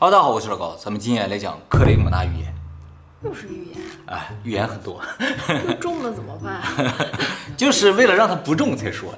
[0.00, 2.54] 哈喽，大家好，我是老高，咱们今天来讲克雷姆纳预言。
[3.22, 3.76] 又是预言，
[4.06, 4.98] 哎，预言很多，
[5.46, 6.62] 那中了怎么办？
[7.54, 9.14] 就是为了让他不中才说。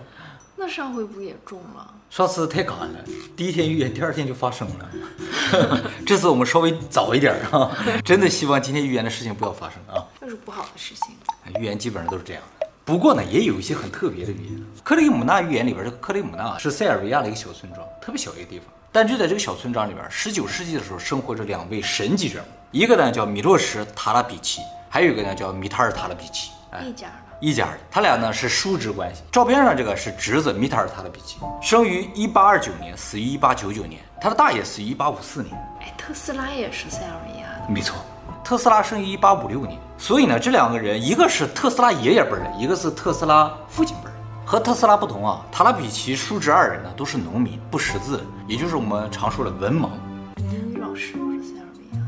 [0.56, 1.95] 那上回不也中了？
[2.10, 2.98] 上次太赶了，
[3.37, 5.84] 第一天预言，第二天就发生了。
[6.04, 7.71] 这次我们稍微早一点啊，
[8.04, 10.04] 真的希望今天预言的事情不要发生啊。
[10.19, 11.14] 那是不好的事情。
[11.60, 14.60] 预言基本上都是这样的，不过呢，也有一些很特别的预言。
[14.83, 18.66] 克雷姆纳预言里边，这克雷姆纳是塞尔维亚的一个小村庄，特别小一个地方。
[18.95, 24.60] 但就在这个小村庄里边，十九世纪的时候生活着两位神级人物，一个呢叫米洛什·塔拉比奇，
[24.91, 29.23] 还有一个呢叫米塔尔·塔拉比奇，哎，一家的，一家的，他俩呢是叔侄关系。
[29.33, 35.56] 照片上这个是侄子米塔尔·塔拉比奇，生于一八二九年，死于一八九九年，他的大爷死于一八五四年。
[35.80, 37.97] 哎，特斯拉也是塞尔维亚的，没错，
[38.45, 44.11] 特斯拉生于一八五六年，所以呢，这两个人一个是特斯拉爷爷辈的，一个是特斯拉父亲辈。
[44.52, 49.88] 和特斯拉不同啊，塔拉比奇叔侄二人呢都是农民，不识字，也就是我们常说的文盲。
[50.37, 52.05] 英语老师不是塞尔维亚？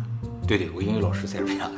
[0.47, 1.71] 对对，我英语老师塞尔维亚。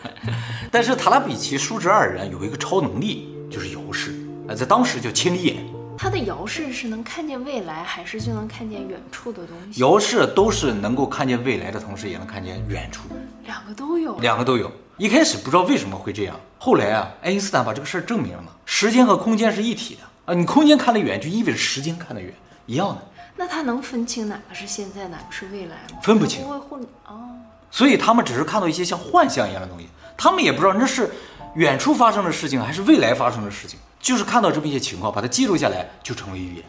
[0.70, 4.12] 但是塔拉比奇叔侄二人有一个超能力，就是遥视，
[4.46, 5.56] 啊，在当时叫千里眼。
[5.96, 9.80] 他的遥视是能看见未来，还是就能看见远处的东西？
[9.80, 13.04] 遥视都是能够看见未来的同时，也能看见远处。
[13.46, 14.18] 两个都有。
[14.18, 14.70] 两个都有。
[14.98, 22.32] 一开始不知道为什么会这样，后来啊，爱因斯坦把这个事儿证明了嘛，时间和空间是一体的啊，你空间看得远，就意味着时间看得远，
[22.66, 23.02] 一样的。
[23.34, 25.98] 那他能分清哪个是现在，哪个是未来吗？
[26.02, 26.44] 分不清。
[26.44, 27.30] 不会混哦。
[27.70, 31.10] 所以他们只是看到一些像幻象一样的东西，他们也不知道那是
[31.54, 36.64] 远处发生的事情还是未来发生的事情，就是看到这么一些情况，把它记录下来，就成为预言。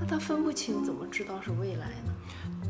[0.00, 2.12] 那他分不清，怎么知道是未来呢？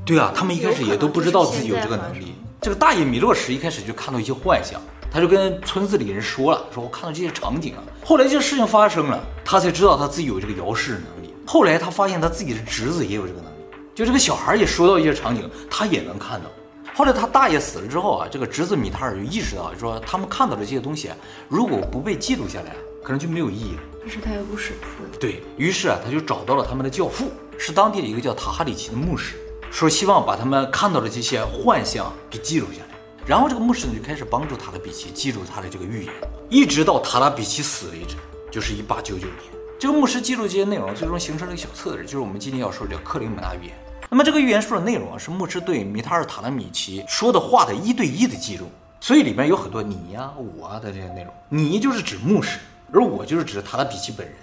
[0.04, 2.34] 对啊，他们一开始也都不知道自己有这个能力。
[2.60, 4.80] 这个大爷米洛什一开始就看到一些幻象，
[5.14, 7.82] 他就跟村子里人说了，说我看到这些场景啊。
[8.04, 11.32] 后来这个事情发生了，他才知道他自己有这个遥视能力。
[11.46, 13.56] 后来他发现他自己的侄子也有这个能力，
[13.94, 16.50] 就这个小孩也说到一些场景，他也能看到。
[16.96, 21.16] 后来他大爷死了之后啊，这个侄子米塔尔就意识到，说他们看到的这些东西啊，
[21.48, 23.82] 如果不被记录下来，可能就没有意义了。
[24.00, 29.36] 但是他又不识字，对，于是啊，他就找到了他们的教父，是当地的一个叫塔哈里奇的牧师，
[29.70, 32.93] 说希望把他们看到的这些幻象给记录下来。
[33.26, 36.12] 然后这个牧师呢就开始帮助塔拉比奇记录他的这个预言，
[36.50, 38.16] 一直到塔拉比奇死为止，
[38.50, 39.38] 就是一八九九年。
[39.78, 43.74] 这个牧师记录这些内容，最终形成了一个小册子，就是我们今天要说的叫克雷姆纳预言。
[44.10, 48.66] 那么这个预言书的内容啊，是牧师对米塔尔·塔拉米奇说的话的一对一的记录，
[49.00, 51.32] 所以里面有很多你呀、我啊的这些内容。
[51.48, 52.58] 你就是指牧师，
[52.92, 54.36] 而我就是指塔拉比奇本人，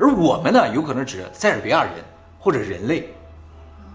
[0.00, 1.94] 而我们呢，有可能指塞尔维亚人
[2.38, 3.08] 或者人类，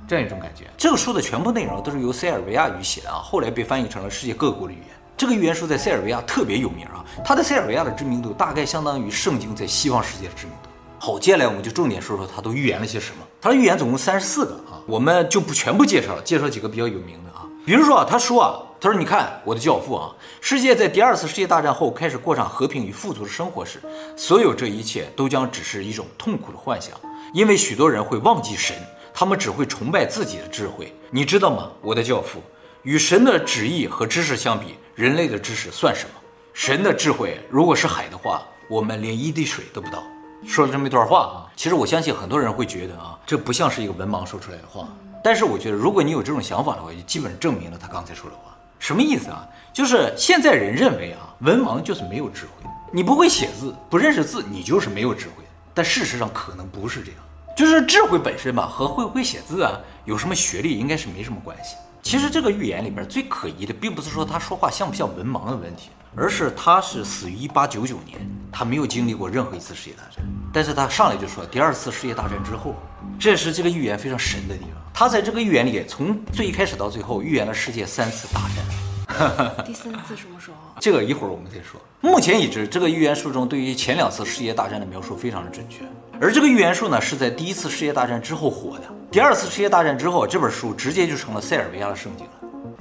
[0.07, 0.65] 这样一种感觉。
[0.77, 4.87] 这个书的全部内容都是由塞尔维亚语写的啊，后来被翻译成了世界各国的语言。
[5.15, 10.69] 这个预言书在塞尔维亚特别有名啊，它在塞尔维亚的知名度大概相当于圣经在西方世界的知名度。
[10.99, 13.17] 好，接下来我们就重点说说它都预言了些什么。
[13.41, 17.45] 它的预言总共三十四个啊，我们就不全部介绍了，介绍几个比较有名的啊。
[17.65, 23.81] 比如说啊，他说啊，他说你看我的教父啊，世界在第二次世界大战后开始过上和平与富足的生活时，
[24.17, 26.97] 所有这一切都将只是一种痛苦的幻想，
[27.33, 28.75] 因为许多人会忘记神，
[29.13, 30.93] 他们只会崇拜自己的智慧。
[31.11, 32.41] 你知道吗，我的教父，
[32.81, 36.19] 与神的旨意和知识相比，人类的知识算什么？
[36.53, 40.03] 神的智慧如果是海的话，我们连一滴水都不到。
[40.45, 44.87] 说了这么一段话啊，其实我相信很多人会觉得啊，这不像是一个文盲说出来的话。
[45.23, 48.53] 但是我觉得，如果你有这种想法的话，就基本证明了他刚才说的话。
[48.77, 49.47] 什么意思啊？
[49.71, 55.45] 就是现在人认为啊，文盲就是没有智慧，你不会写字，不认识字，你就是没有智慧。
[55.73, 57.19] 但事实上可能不是这样，
[57.55, 61.75] 就是智慧本身吧，和会不会写字啊，有什么学历应该是没什么关系。
[62.01, 68.19] 其实这个预言里边最可疑的，并不是说他说话像不像文盲的问题，而是他是死于一八九九年，
[68.51, 72.75] 他没有经历过任何一次世界大战，但是他上来就说第二次世界大战之后，
[73.19, 74.71] 这是这个预言非常神的地方。
[74.93, 78.65] 他在这个预言里，从最一开始到最后，预言了世界三次大战。
[79.63, 80.57] 第三次什么时候？
[80.79, 81.79] 这个一会儿我们再说。
[82.01, 85.85] 目前已知，这个预言书中对于前两次世界大战的描述非常的准确，
[86.23, 88.85] 而这个预言术呢，是在第一次世界大战之后火的。
[89.11, 92.31] 第二次世界大战之后，这本书直接就成了塞尔维亚的圣经了。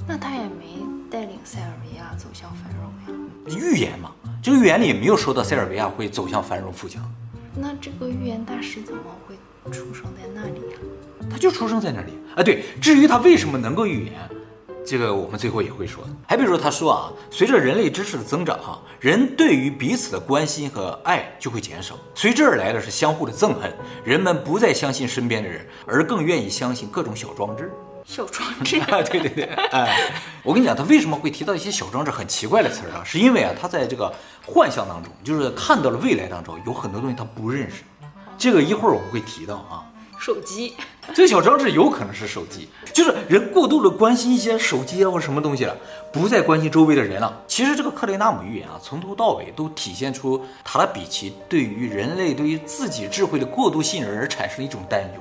[0.06, 3.60] 那他也没带领塞尔维亚走向繁荣呀？
[3.60, 7.02] 预言嘛，这个预言里也没有说到塞尔维亚会走向繁荣富强。
[7.56, 9.34] 那这个预言大师怎么会
[9.72, 10.78] 出生在那里呀？
[11.28, 12.44] 他就出生在那里啊。
[12.44, 14.14] 对，至于他为什么能够预言，
[14.84, 16.04] 这个我们最后也会说。
[16.26, 23.72] 还比如说他说啊，随着人类知识的增长哈，人对于彼此的关心和爱就会减少，随之而来的是相互的憎恨。
[24.04, 27.70] 人们不再相信身边的人，而更愿意相信各种小装置。
[28.04, 30.10] 小装置 啊，对对对，哎，
[30.42, 33.02] 我跟你讲，他为什么会提到一些小装置很奇怪的词儿啊？
[33.04, 34.12] 是因为啊，他在这个
[34.44, 37.84] 幻象当中，就是看到了未来当中有很多东西他不认识。
[38.36, 39.86] 这个一会儿我们会提到啊。
[40.22, 40.74] 手机。
[41.12, 45.76] 这个小装置有可能是手机，就是人过度的关心一些手机啊或什么东西了，
[46.12, 47.42] 不再关心周围的人了。
[47.48, 55.20] 其实这个克雷纳姆预言啊，从头到尾都体现出塔拉比奇对于人类对于自己智慧的过度信任而产生的一种担忧。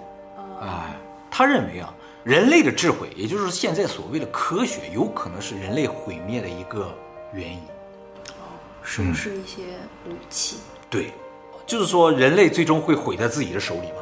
[0.62, 0.96] 哎，
[1.32, 1.92] 他认为啊，
[2.24, 6.96] 人类的智慧，也就是现在所谓的科学，有可能是人类毁灭的一个
[7.34, 7.58] 原因。
[8.28, 8.54] 哦，
[8.84, 9.64] 是不是一些
[10.08, 10.58] 武器？
[10.92, 11.12] 对，
[11.66, 13.96] 就是说人类最终会毁在自己的手里吗？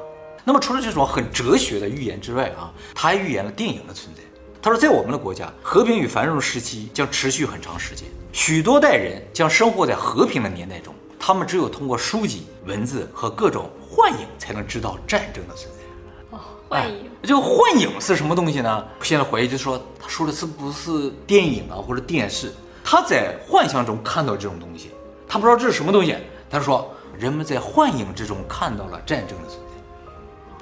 [0.44, 4.22] 那么除了这种很哲学的预言之外啊，他还预言了电影的存在。
[4.62, 10.94] 他说，在我们的国家，和平与繁荣时期将持续很长时间，许多代人将生活在和平的年代中。
[11.18, 16.38] 他们只有通过书籍、文字和各种幻影，才能知道战争的存在。
[16.38, 16.96] 哦，幻影。
[16.96, 18.86] 哎，这个幻影是什么东西呢？
[19.02, 22.52] 现在怀疑就是说，他说的是不是电影啊，或者电视？
[22.84, 24.92] 他在幻象中看到这种东西，
[25.28, 26.16] 他不知道这是什么东西。
[26.50, 29.69] 他说，人们在幻影之中看到了战争的存在。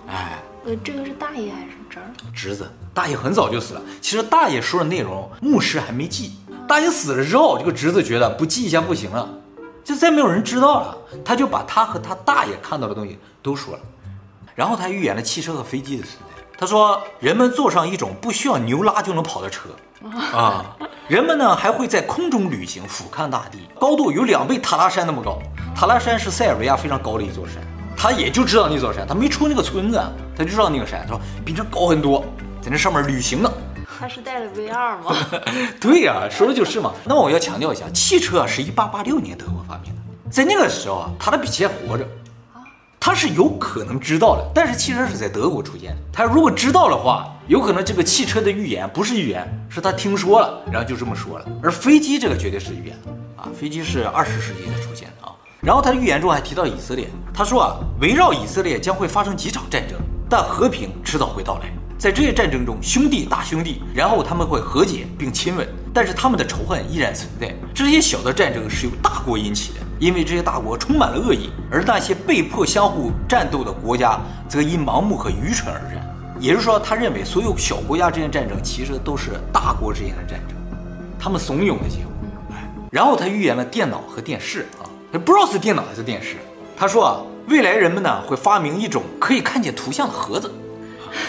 [0.08, 2.06] 哎，呃，这个是大爷还是侄儿？
[2.34, 3.82] 侄子，大爷很早就死了。
[4.02, 6.34] 其实大爷说的内容，牧师还没记。
[6.68, 9.30] 大爷死了之后，这个侄子觉得不记一下不行了，
[9.84, 13.80] 就再没有人知道了，他就把他和他大爷看到的东西都说了。
[14.56, 16.44] 然后他预言了汽车和飞机的存在。
[16.60, 19.70] 他说，人们坐上一种不需要牛拉就能跑的车，
[20.34, 20.76] 啊，
[21.08, 25.38] 人们呢还会在空中旅行，俯瞰大地，高度有两倍塔拉山那么高。
[25.76, 27.62] 塔拉山是塞尔维亚非常高的一座山。
[28.00, 30.00] 他也就知道那座山，他没出那个村子，
[30.38, 32.24] 他就知道那个山，他说比这高很多，
[32.62, 33.52] 在那上面旅行呢。
[34.00, 35.18] 他是带了 VR 吗？
[35.82, 36.94] 对呀、啊，说的就是嘛。
[37.04, 42.08] 那么我要强调一下，汽车是一八八六年德国发明的，在那个时候啊，塔拉比奇还活着，
[43.00, 44.48] 他是有可能知道的。
[44.54, 51.46] 但是汽车是在德国出现的，他如果知道的话，有可能这个汽车的预言不是预言，是他听说了，然后就这么说了。
[51.64, 52.96] 而飞机这个绝对是预言
[53.36, 55.34] 啊，飞机是二十世纪才出现的啊。
[55.68, 59.98] 然后他的预言中还提到以色列，他说啊，围绕以色列将会发生几场战争，
[60.30, 61.64] 但和平迟早会到来。
[61.98, 67.54] 在这些战争中，兄弟打兄弟，然后他们会和解并亲吻，但是他们的仇恨依然存在。
[67.74, 74.18] 这些小的战争是由大国引起的，因为这些大国充满了恶意，而那些被迫相互战斗的国家
[74.48, 76.02] 则因盲目和愚蠢而战。
[76.40, 80.56] 也就是说，他认为所有小国家之间战争其实都是大国之间的战争，
[81.20, 82.14] 他们怂恿的结果。
[82.90, 84.66] 然后他预言了电脑和电视。
[85.12, 86.38] 不知道是电脑还是电视。
[86.76, 90.52] 他说啊，未来人们呢会发明一种可以看见图像的盒子，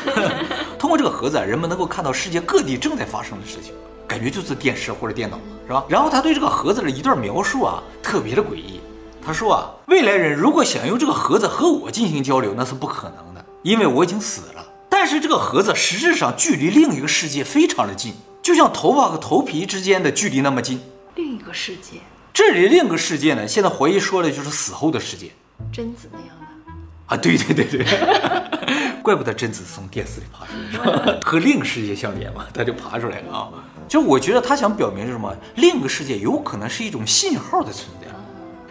[0.79, 3.73] 通过这个盒子，人们能够看到世界各地正在发生的事情，
[4.07, 5.85] 感觉就是电视或者电脑，是吧？
[5.89, 8.81] 然后他对这个盒子的一段描述啊，特别的诡异。
[9.25, 14.65] 他说啊，未来人如果想用这个盒子和我进行交流，那是不可能的，因为我已经死了。
[14.89, 20.81] 但是这个盒子实质上距离另一个世界非常的近，就像头发和头皮之间的距离那么近。
[21.15, 22.01] 另一个世界。
[22.33, 25.31] 这里另一个世界呢，现在怀疑说的就是死后的世界，
[25.73, 26.45] 贞子那样的
[27.07, 27.87] 啊，对对对对，
[29.03, 30.53] 怪不得贞子从电视里爬出
[30.91, 31.19] 来？
[31.25, 33.49] 和另一个世界相连嘛，他就爬出来了啊。
[33.89, 35.35] 就我觉得他想表明是什么？
[35.57, 38.07] 另一个世界有可能是一种信号的存在，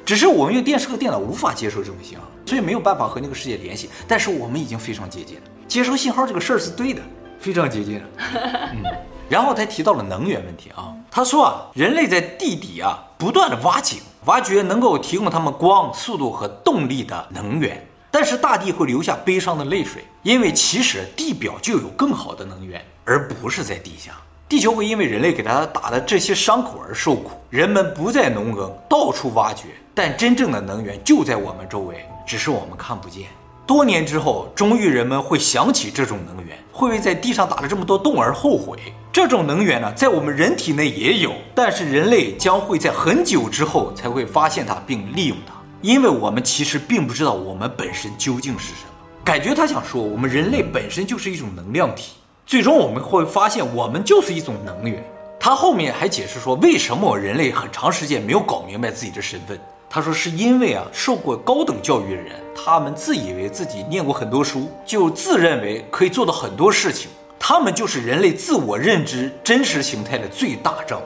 [0.05, 3.89] 只是我们用电视和电脑无法接受这种信号，所以没有办法和那个世界联系。
[4.07, 7.01] 但是我们已经非常接近了，接收信号这个事儿是对的，
[7.39, 8.05] 非常接近了。
[8.73, 8.83] 嗯，
[9.29, 10.93] 然后他提到了能源问题啊。
[11.09, 24.11] 他说啊，人类在地底啊不断的挖井，挖掘能够提供他们光、速度和动力的能源，但是大地会流下悲伤的泪水，因为其实地表就有更好的能源，而不是在地下。
[24.47, 27.31] 地球会因为人类给他打的这些伤口而受苦。
[27.49, 33.25] 人们不再农耕，到处挖掘，但真正的能源就在我们周围，只是我们看不见。
[33.67, 38.77] 多年之后，终于人们会想起这种能源，会为在地上打了这么多洞而后悔。
[39.11, 48.93] 这种能源呢，在我们人体内也有，但是人类将会在很久之后才会发现它并利用它，因为我们其实并不知道我们本身究竟是什么。
[49.25, 52.13] 感觉他想说，我们人类本身就是一种能量体，
[52.45, 55.03] 最终我们会发现我们就是一种能源。
[55.37, 59.59] 他后面还解释说，为什么人类很长时间没有搞明白自己的身份。
[59.89, 67.09] 他说是因为啊，受过高等教育的人，他们自以为自己念过很多书，就自认为可以做到很多事情。
[67.39, 71.05] 他们就是人类自我认知真实形态的最大障碍。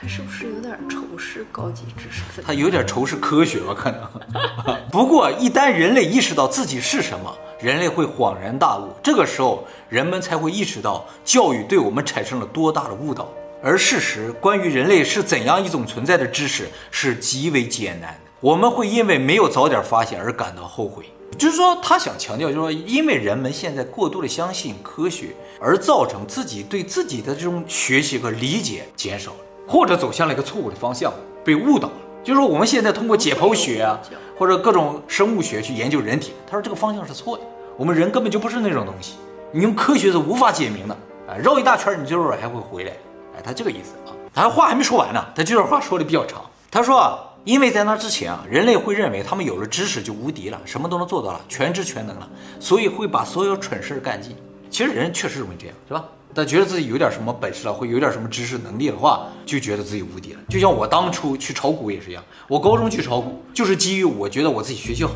[0.00, 2.42] 他是不是有点仇视高级知识分子？
[2.46, 3.74] 他有点仇视科学吧？
[3.76, 4.00] 可能。
[4.90, 8.88] 不过，一旦人类意识到自己是什么，人类会恍然大悟。
[9.02, 13.28] 这个时候，人们才会意识到教育对我们产生了多大的误导。
[13.62, 21.06] 而事实关于人类是怎样一种存在的知识是极为艰难的，我们会因为没有早点发现而感到后悔。
[21.36, 31.12] 就是说，他想强调，就是说，因为人们现在过度的相信科学，而造成自己对自己的这种学习和理解减少了，或者走向了一个错误的方向，
[31.44, 31.94] 被误导了。
[32.24, 34.00] 就是说，我们现在通过解剖学啊，
[34.38, 37.44] 或者各种生物学去研究人体，他说这个方向是错的。
[37.76, 39.14] 我们人根本就不是那种东西，
[39.52, 40.94] 你用科学是无法解明的
[41.28, 41.36] 啊！
[41.36, 42.92] 绕一大圈，你最后还会回来。
[43.38, 46.42] 哎，他这个意思啊，他话还没说完呢，他这段话说的比较长。
[46.70, 52.28] 他说啊，因为在那之前啊，人类会认为他们有了知识就无敌了，什么都能做到了，全知全能了，
[52.58, 54.36] 所以会把所有蠢事干尽。
[54.68, 56.04] 其实人确实容易这样，是吧？
[56.34, 60.40] 他觉得自己有点什么本事了，会有点什么知识能力的话，就觉得自己无敌了。
[60.48, 65.12] 就像我当初去炒股也是一样，我高中去炒股就是基于我觉得我自己学习好，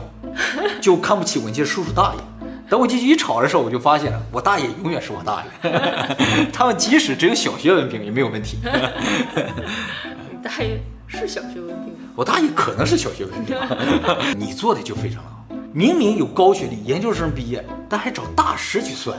[0.81, 2.21] 就看不起我那些叔叔大爷。
[2.73, 8.57] 等我进去一吵的时候，我就发现了，我大爷永远是我大爷， 他们即使只有小学文凭也没有问题。
[8.65, 12.09] 你大爷是小学文凭吗？
[12.17, 13.55] 我大爷可能是小学文凭，
[14.39, 15.45] 你做的就非常好。
[15.75, 19.19] 明明有高学历，研究生毕业，但还找大师去算，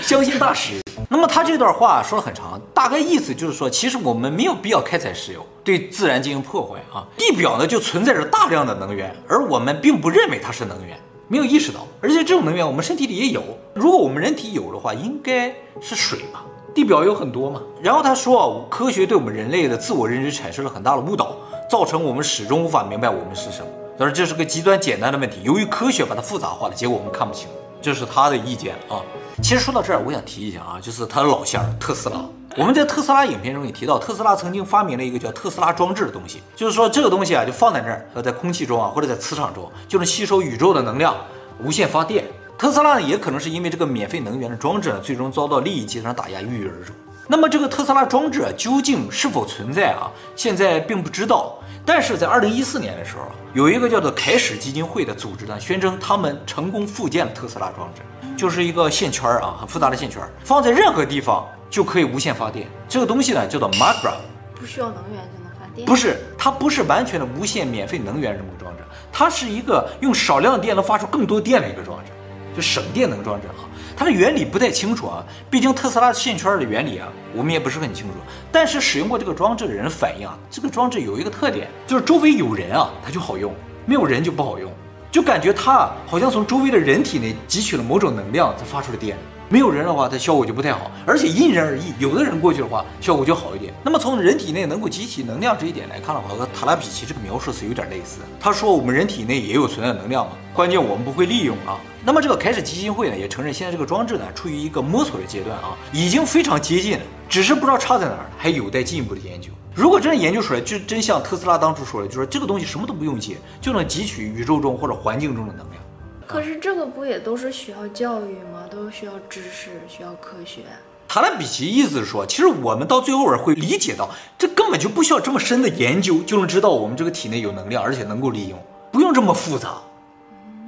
[0.00, 0.74] 相信大师。
[1.10, 7.04] 那么他这段话说了很长，大概意思就是说，其实我们没有必要开采石油，对自然进行破坏啊。
[7.16, 10.96] 地表呢就存在着大量的能源，而我们并不认为它是能源，
[11.28, 11.86] 没有意识到。
[12.00, 13.42] 而且这种能源我们身体里也有，
[13.74, 16.44] 如果我们人体有的话，应该是水吧？
[16.74, 17.62] 地表有很多嘛。
[17.80, 21.36] 然后他说啊，科学对我们人类的自我认知产生了很大的误导，
[21.70, 23.66] 造成我们始终无法明白我们是什么。
[23.96, 27.48] 但是这是个极端简单的问题，由于科学把它复杂化了，结果我们看不清。
[27.80, 29.00] 这是他的意见啊。
[29.42, 32.24] 其实说到这儿，我想提一下啊，就是他的老乡特斯拉。
[32.56, 41.14] 我们在特斯拉影片中也提到，特斯拉曾经发明了一个叫特斯拉装置的东西，就是说这个东西啊，就放在那儿，在空气中啊，或者在磁场中，就能吸收宇宙的能量，
[41.58, 42.24] 无限发电。
[42.56, 46.94] 特斯拉呢，也可能是因为这个免费能源的装置呢，最终遭到利益集团打压，郁郁而终。
[47.26, 50.08] 那么这个特斯拉装置啊，究竟是否存在啊？
[50.36, 51.58] 现在并不知道。
[51.84, 58.00] 但是在二零一四年的时候，有一个叫做凯始基金会的组织呢，宣称他们成功复建了特斯拉装置，
[58.36, 62.66] 就是一个线圈啊，很复杂的线圈，放在任何地方就可以无限发电。
[62.88, 64.14] 这个东西呢，叫做 Magra，
[64.54, 65.86] 不需要能源就能发电？
[65.86, 72.12] 不是，它不是完全的无限免费能源这么个装置，它是一个用少量电能发出更多电的一个装置，
[72.56, 73.54] 就省电能装置啊。
[73.96, 78.14] 它的原理不太清楚啊，毕竟特斯拉线圈的原理啊，我们也不是很清楚。
[78.50, 83.52] 但是使用过这个装置的人反映啊，这个装置有一个特点，就是周围有人啊，它就好用；
[83.86, 84.72] 没有人就不好用，
[85.14, 89.16] 就感觉它好像从周围的人体内汲取了某种能量才发出的电。
[89.48, 91.92] 没有人的话，它效果就不太好，而且因人而异。
[92.00, 93.72] 有的人过去的话，效果就好一点。
[93.84, 98.22] 那么从人体内能够集体能量这一点来看的话，和塔拉比奇这个描述是有点类似。
[98.40, 101.78] 他说我们人体内也有存在能量嘛，关键我们不会利用啊。
[102.04, 109.52] 那么这个开始基金会呢，也承认现在这个装置呢处于一个摸索的阶段啊，已经非常接近了，只是不知道差在哪儿，还有待进一步的研究。
[109.74, 115.82] 如果真的研究出来，就真像特斯拉当初说的，就说这个东西什么都不用接，就能汲取宇宙中或者环境中的能量。
[116.26, 118.66] 可是这个不也都是需要教育吗？
[118.70, 120.62] 都需要知识，需要科学。
[121.08, 128.58] 塔拉比奇意思是说，其实我们到最后会理解到，这根本就不需要这么深的研究，就能知道我们这个体内有能量，而且能够利用，
[128.92, 129.74] 不用这么复杂。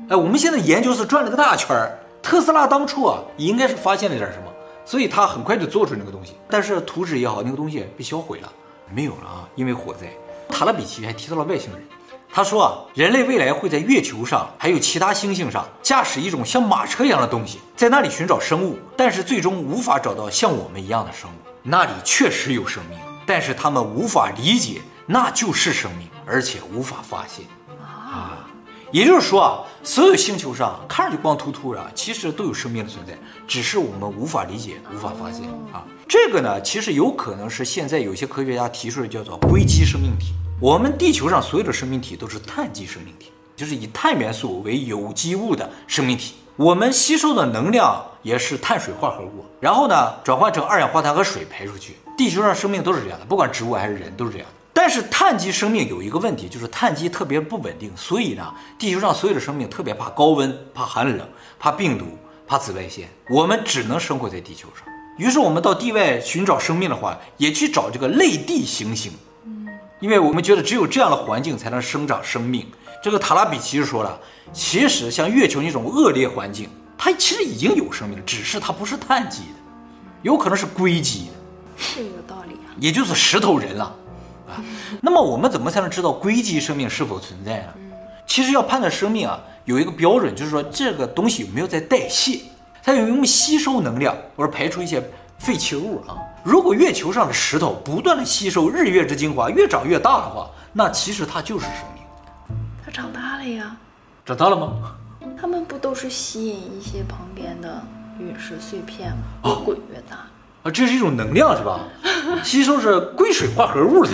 [0.09, 1.99] 哎，我们现在研究是转了个大圈儿。
[2.23, 4.53] 特斯拉当初啊，应该是发现了点什么，
[4.85, 6.35] 所以他很快就做出那个东西。
[6.51, 8.53] 但是图纸也好，那个东西被销毁了，
[8.91, 10.13] 没有了啊，因为火灾。
[10.49, 11.83] 塔拉比奇还提到了外星人。
[12.29, 21.35] 他说啊，人类未来会在月球上，还有其他星星上驾驶一种像马车一样的东西，在那里寻找生物，但是最终无法找到像我们一样的生物。
[21.63, 27.45] 那里确实有生命，但是他们无法理解那就是生命，而且无法发现
[27.81, 28.47] 啊。
[28.93, 33.17] 也就是说啊，所有星球上看上去光秃秃的，其实都有生命的存在，
[33.49, 35.83] 只是我们无法理解、无法发现啊。
[36.09, 40.33] 这个呢，其实有可能是现在有些科学家提出的叫做硅基生命体。
[40.61, 46.35] 我们地球上所有的生命体都是碳基生命体，就是以碳元素为有机物的生命体。
[46.55, 51.97] 我们吸收的能量也是碳水化合物，然后呢，转换成二氧化碳和水排出去。
[52.17, 54.55] 地球上生命都是这样的，不管植物还是人都是这样的。
[54.73, 62.07] 但是碳基生命有一个问题，就是碳基特别不稳定，所以呢，地球上所有的生命特别怕高温、怕寒冷、怕病毒、
[62.47, 63.09] 怕紫外线。
[63.29, 64.87] 我们只能生活在地球上。
[65.17, 69.13] 于是我们到地外寻找生命的话，也去找这个类地行星。
[69.99, 72.67] 因为我们觉得只有这样的环境才能生长生命。
[73.03, 74.19] 这个塔拉比奇就说了，
[74.53, 76.69] 其实像月球那种恶劣环境，
[76.99, 79.59] 它其实已经有生命了，只是它不是碳基的，
[80.23, 81.33] 有可能是硅基的，
[81.77, 83.85] 是有道理啊，也就是石头人了
[84.47, 84.63] 啊。
[85.01, 87.69] 那么我们怎么才能知道硅基生命是否存在呢？
[88.27, 92.41] 其实要判断生命啊，有一个标准，就是说这个东西有没有在代谢，
[92.87, 95.03] 它有没有吸收能量，或者排出一些
[95.41, 96.23] 废弃物啊。
[96.45, 102.57] 如果月球上的石头不断的吸收日月之精华，越长越大的话，那其实它就是生命。
[102.85, 103.77] 它长大了呀？
[104.25, 104.95] 长大了吗？
[105.37, 107.83] 它们不都是吸引一些旁边的
[108.21, 109.25] 陨石碎片吗？
[109.47, 110.19] 越滚越大。
[110.67, 111.79] 啊，这是一种能量是吧？
[112.43, 114.11] 吸收是硅水化合物的。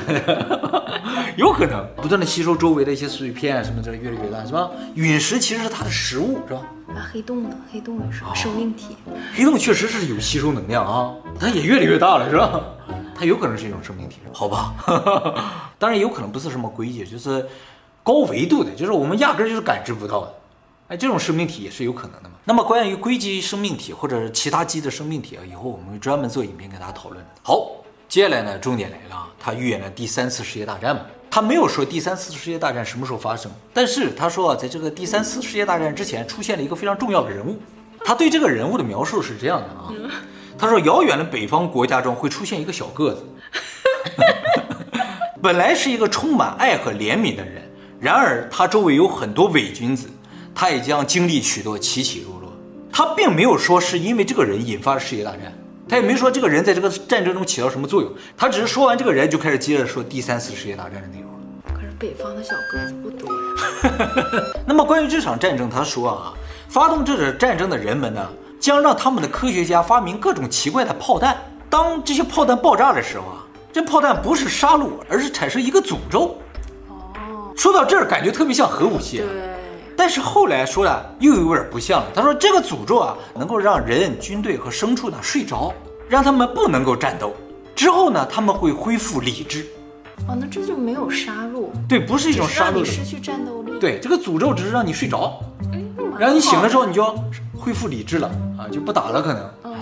[1.37, 4.69] 有可能不断的吸收周围的一些碎片什么的，越来越大，是吧？
[4.95, 6.61] 陨石其实是它的食物，是吧？
[6.89, 7.51] 那黑洞呢？
[7.73, 8.99] 黑洞也是生命体。
[9.35, 12.61] 黑洞确实是有吸收能量啊，它也越来越大了，是吧？
[13.15, 14.75] 它有可能是一种生命体，好吧？
[15.79, 17.47] 当然有可能不是什么硅基，就是
[18.03, 20.35] 高维度的，就是我们压根儿就是感知不到的。
[20.93, 22.35] 哎，这种生命体也是有可能的嘛。
[22.45, 27.25] 那么关于硅基生命体或者是其他基的生命体啊，以后我们会专门做影片跟大家讨论。
[27.43, 27.67] 好，
[28.11, 31.01] 接下来呢，重点来了啊，他预言了第三次世界大战嘛。
[31.31, 37.57] 他没有说第三次世界大战什么时候发生，但是他说啊，在这个第三次世界大战之前出现了一个非常重要的人物。
[38.05, 39.89] 他对这个人物的描述是这样的啊，
[40.59, 43.25] 他说遥远的北方国家中会出现一个小个子，
[45.41, 47.63] 本来是一个充满爱和怜悯的人，
[47.99, 50.11] 然而他周围有很多伪君子。
[50.55, 52.53] 他也将经历许多起起落落，
[52.93, 55.53] 他并没有说是因为这个人引发了世界大战，
[55.89, 61.39] 他也没说这个人在这个战争中起到什么作用，他只是说完这个人就开始接着说第三次世界大战的内容了。
[61.75, 64.53] 可是北方的小个子不多呀。
[64.67, 66.33] 那么关于这场战争，他说啊，
[66.69, 68.29] 发动这场战争的人们呢，
[68.61, 71.37] 将让他们的科学家发明各种奇怪的炮弹，
[71.69, 76.39] 当这些炮弹爆炸的时候啊，这炮弹不是杀戮，而是产生一个诅咒。
[76.89, 79.19] 哦，说到这儿，感觉特别像核武器。
[79.19, 79.52] 对。
[80.03, 82.09] 但是后来说了，又有点不像了。
[82.13, 85.73] 他说这个诅咒啊，能够让人、军队和牲畜呢睡着，
[86.09, 87.33] 让他们不能够战斗。
[87.73, 89.65] 之后呢，他们会恢复理智。
[90.27, 91.69] 哦，那这就没有杀戮。
[91.89, 92.79] 对，不是一种杀戮。
[92.79, 93.79] 你失去战斗力。
[93.79, 95.41] 对，这个诅咒只是让你睡着，
[96.19, 97.15] 然后你醒了之后你就要
[97.57, 98.27] 恢复理智了
[98.59, 99.45] 啊，就不打了可能。
[99.63, 99.77] 哦。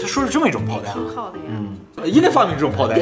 [0.00, 0.94] 他说了这么一种炮弹。
[0.94, 1.44] 挺好的呀。
[1.48, 1.76] 嗯，
[2.08, 2.96] 应该发明这种炮弹。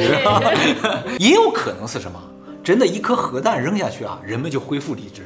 [1.19, 2.19] 也有可能是什么？
[2.63, 5.21] 真的，一颗核弹扔下去啊，人们就恢复理智。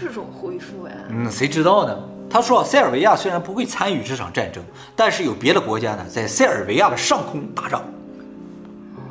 [0.00, 1.98] 这种恢复呀，嗯，谁知道呢？
[2.30, 4.62] 他说，塞尔维亚虽然不会参与这场战争，
[4.96, 7.82] 但是有别的国家呢，在塞尔维亚的上空打仗。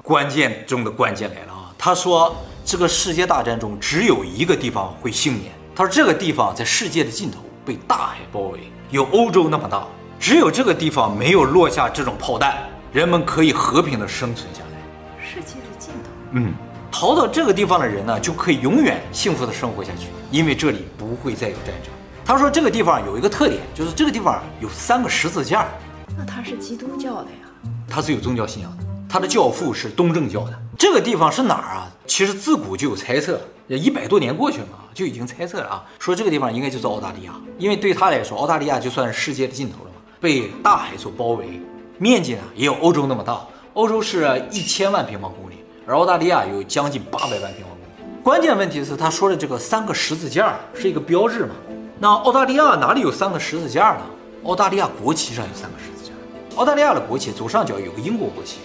[0.02, 1.72] 关键中的关键来了啊！
[1.78, 2.36] 他说，
[2.66, 5.54] 这个世界大战中只有一个地方会幸免。
[5.74, 8.60] 他说，这个地方在世界的尽头，被大海包围，
[8.90, 9.88] 有欧洲那么大，
[10.20, 12.58] 只有这个地方没有落下这种炮弹，
[12.92, 15.26] 人们可以和平的生存下来。
[15.26, 16.54] 世界的尽头，嗯。
[16.94, 21.92] 逃到这个地方的人呢，就可以永远幸福的生活下去，因为这里不会再有战争。
[22.24, 25.68] 他说这个地方有一个特点，就是这个地方有三个十字架。
[26.16, 27.72] 那他是基督教的呀？
[27.90, 30.54] 他是有宗教信仰的，他的教父是东正教的。
[30.78, 31.92] 这个地方是哪儿啊？
[32.06, 41.60] 其实自古就有猜测，一百多年过去了嘛，就已经猜测了啊，说这个地方应该就是澳大利亚，因为对他来说，澳大利亚就算是世界的尽头了嘛，被大海所包围，
[41.98, 43.42] 面积呢也有欧洲那么大，
[43.74, 45.56] 欧洲是一千万平方公里。
[45.86, 48.24] 而澳大利亚有将近八百万平方公里。
[48.24, 51.56] 关键问题是，他说的这个三个十字架是一个标志嘛？
[52.00, 54.02] 那澳大利亚哪里有三个十字架呢？
[54.46, 56.14] 澳大利亚国旗上有三个十字架。
[56.58, 58.60] 澳大利亚的国旗左上角有个英国国旗，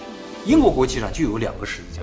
[0.45, 2.03] 英国国旗上就有两个十字架。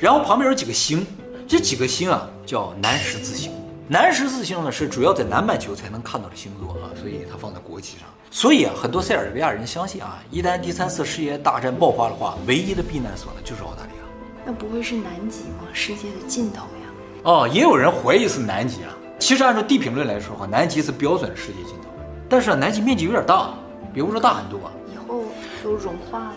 [0.00, 1.06] 然后旁边有几个星，
[1.46, 3.52] 这几个星啊叫南十字星。
[3.86, 8.06] 南十字星呢是主要在南半球才能看到的星座啊，所以它放在国旗上。
[8.30, 13.97] 所以啊，很多塞尔维亚人相信啊，一旦第三次世界大战爆发的话，唯一的避难所呢就是澳大利亚。
[14.48, 15.68] 那不会是南极吗？
[15.74, 16.88] 世界的尽头呀！
[17.22, 18.88] 哦，也有人怀疑是南极啊。
[19.18, 21.90] 其实按照地平论来说的话，南极是标准的世界尽头。
[22.30, 23.50] 但是啊南极面积有点大，
[23.92, 24.58] 比欧洲大很多。
[24.90, 25.24] 以后
[25.62, 26.34] 都融化了，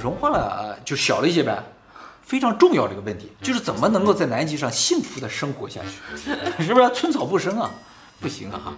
[0.00, 1.60] 融化了就小了一些呗。
[2.22, 6.30] 非常重要的一个问题就是怎么能够在南极上幸福的生活下去？
[6.62, 7.68] 是不是寸草不生啊？
[8.20, 8.72] 不行啊！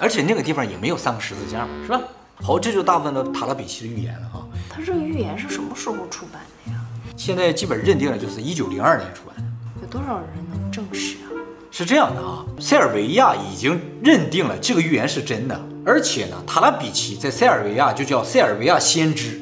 [0.00, 2.00] 而且那个地方也没有三个十字架嘛，是吧？
[2.42, 4.42] 好，这就大部分的塔拉比奇的预言了啊。
[4.68, 6.80] 他这个预言是什么时候出版的呀？
[7.16, 9.42] 现在基本认定了，就是一九零二年出版的。
[9.80, 11.30] 有多少人能证实啊？
[11.70, 19.40] 是这样的啊，塞尔维亚已经认定了这个预言是真的，而且呢，塔拉比奇在塞尔维亚就叫塞尔维亚先知，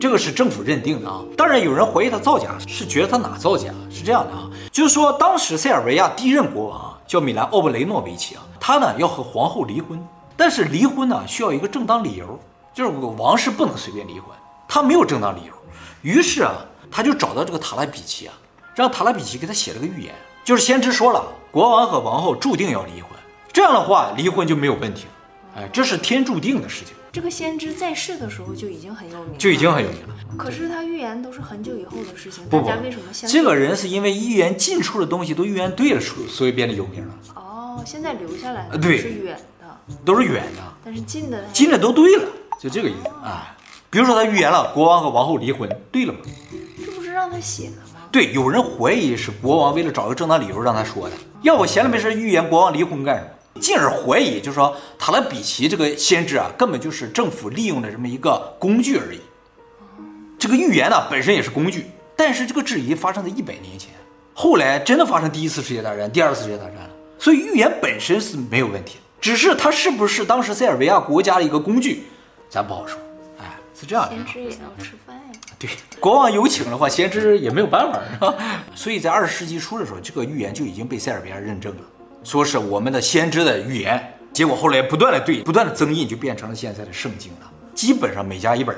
[0.00, 1.22] 这个是政府认定的啊。
[1.36, 3.68] 当然有人怀疑他造假，是觉得他哪造假？
[3.90, 9.98] 是这样的啊，就是说当时塞尔维亚第一任国王叫米兰奥布雷诺维奇啊，他呢要和皇后离婚，
[10.36, 12.38] 但是离婚呢需要一个正当理由，
[12.74, 14.24] 就是王室不能随便离婚，
[14.68, 15.54] 他没有正当理由，
[16.02, 16.52] 于是啊。
[16.92, 18.34] 他就找到这个塔拉比奇啊，
[18.76, 23.10] 让塔拉比奇给他写了个预言，就是先知说了，国王和王后注定要离婚，
[23.52, 26.94] 这样的话离婚就没有问题了，哎，这是天注定的事情。
[27.10, 30.14] 这个先知在世的时候就已经很有名，就已经很有名了。
[30.38, 33.38] 可是他预言都是很久以后的事情，不不大家为什么相信？
[33.38, 37.14] 这个人是因为预言近处的东西都预言对了，所以变得有名了。
[37.34, 42.24] 哦，现在留下来的对是远的，都是远的，但是近的近的都对了，
[42.58, 43.54] 就这个意思啊。
[43.90, 46.20] 比如说他预言了国王和王后离婚，对了吗？
[47.32, 48.00] 让他写的吗？
[48.10, 51.16] 对，有人怀疑是国王为了找个正当理由让他说的。
[51.40, 53.60] 要不闲了没事预言国王离婚干什么？
[53.60, 59.20] 进而怀疑，就是说塔拉比奇这个先知啊，根本就是政府利用的这么一个工具而已。
[60.38, 63.90] 这个预言呢，本身也是工具，但是这个质疑发生在一百年前，
[64.34, 72.04] 后来真的发生第一次世界大战、第二次世界大战了，所以预言本身是没有问题的，只是它是不是当时塞尔维亚国家的一个工具，
[72.50, 72.98] 咱不好说。
[73.38, 74.14] 哎，是这样的。
[74.14, 75.22] 先知也要吃饭呀。
[75.62, 75.70] 对，
[76.00, 78.34] 国王有请的话，先知也没有办法，是吧？
[78.74, 81.82] 所以在二十世纪初的时候，这个预言就已经被塞尔维亚认证了，
[82.24, 84.12] 说是我们的先知的预言。
[84.32, 88.76] 结果后来不断的对，不断的增印，就变成了现在的圣经了，基本上每家一本。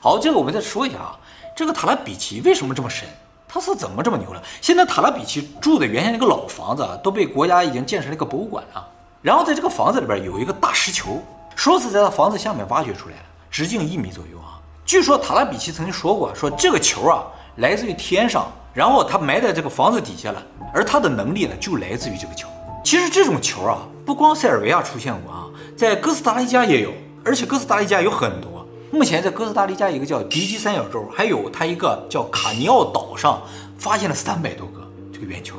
[0.00, 1.18] 好，这个我们再说一下啊，
[1.54, 3.06] 这个塔拉比奇为什么这么神？
[3.46, 4.42] 他是怎么这么牛了？
[4.62, 8.88] 现在塔拉比奇住的原先那个老房子啊，都被国家已经建成了一个博物馆了。
[9.20, 11.22] 然后在这个房子里边有一个大石球，
[11.54, 14.53] 说是在他房子下面挖掘出来的，直径一米左右啊。
[14.94, 17.24] 据说塔拉比奇曾经说过，说这个球啊
[17.56, 20.40] 来自于天上，然后他埋在这个房子底下了，
[20.72, 22.46] 而他的能力呢就来自于这个球。
[22.84, 26.92] 其实这种球啊，不光塞尔维亚出现过啊，在哥斯达黎加也有，
[27.24, 28.64] 而且哥斯达黎加有很多。
[28.92, 33.42] 目前在哥斯达黎加一个叫迪基三角洲，还有它一个叫卡尼奥岛上，
[33.76, 34.80] 发现了三百多个
[35.12, 35.56] 这个圆球，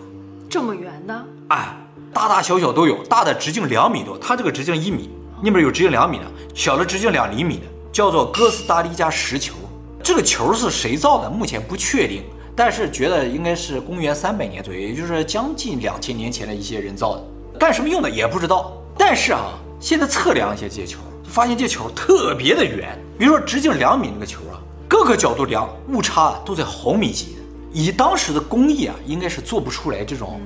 [0.49, 1.25] 这么圆的？
[1.49, 1.75] 哎，
[2.13, 5.09] 大大小小都有，大的直径两米多，它这个直径一米，
[5.43, 7.63] 那边有直径两米的，小的直径两厘米的，
[7.95, 9.55] 叫做哥斯达黎加石球。
[10.03, 11.29] 这个球是谁造的？
[11.29, 17.23] 目前不确定，但是觉得应该是公元三百年左右，也就是将近两千年前的一些人造的，
[17.57, 18.73] 干什么用的也不知道。
[18.97, 20.99] 但是啊，现在测量一下这些球。
[21.23, 27.37] 发现这球特别的圆，比如说直径两米那个球啊，各个角度量误差都在毫米级。
[27.71, 30.41] 以当时的工艺啊，应该是做不出来这种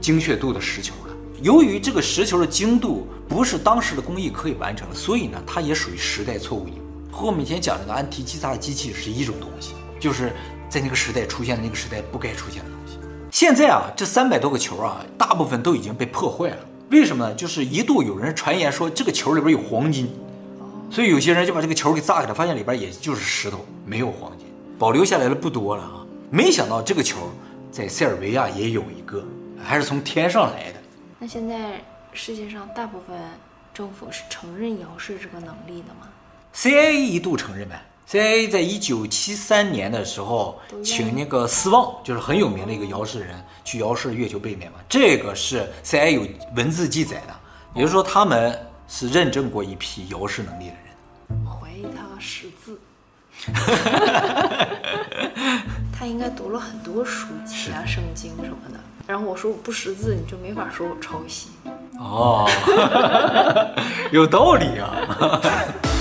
[0.00, 1.14] 精确度的石球的。
[1.42, 6.66] 由于这个石球的精度不是当时的工艺可以完成的，所以呢，它也属于时代错误。
[7.14, 10.32] 和我们以前讲这个安提基萨的机器是一种东西，就是
[10.68, 12.98] 在那个时代出现的那个时代不该出现的东西。
[13.30, 16.58] 现在啊，这三百多个球啊，大部分都已经被破坏了。
[16.90, 17.34] 为什么呢？
[17.34, 20.12] 就是一度有人传言说这个球里边有黄金。
[20.90, 24.46] 所以有些人就把这个球给炸开了，发现里边也就是石头，没有黄金，
[24.76, 26.04] 保留下来的不多了啊。
[26.30, 27.30] 没想到这个球
[27.70, 29.24] 在塞尔维亚也有一个，
[29.62, 30.80] 还是从天上来的。
[31.20, 31.80] 那现在
[32.12, 33.16] 世界上大部分
[33.72, 36.08] 政府是承认遥视这个能力的吗
[36.54, 37.82] ？CIA 一度承认呗。
[38.08, 44.78] CIA 在一九七三年的时候，请那个斯旺，就是很有名的一个遥视人，去遥视月球背面嘛。
[44.88, 47.34] 这个是 CIA 有文字记载的，
[47.74, 50.80] 也就是说他们是认证过一批遥视能力的人。
[51.44, 52.78] 怀疑他识字，
[55.98, 58.78] 他应该读了很多书籍啊，圣经什么的。
[59.06, 61.48] 然后我说我不识字，你就没法说我抄袭。
[61.98, 62.48] 哦，
[64.12, 65.40] 有道理啊。